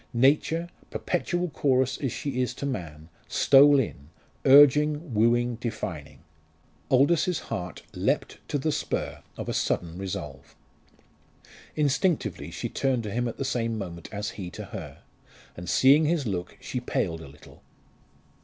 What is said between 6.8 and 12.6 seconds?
Aldous's heart leapt to the spur of a sudden resolve. Instinctively